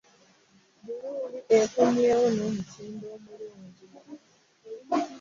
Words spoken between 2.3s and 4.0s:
na mutindo mulungi.